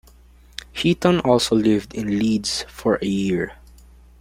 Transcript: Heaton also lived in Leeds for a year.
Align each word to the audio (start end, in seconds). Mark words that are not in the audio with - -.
Heaton 0.73 1.19
also 1.19 1.55
lived 1.55 1.93
in 1.93 2.07
Leeds 2.07 2.65
for 2.67 2.97
a 3.03 3.05
year. 3.05 3.53